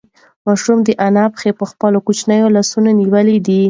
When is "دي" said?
3.45-3.59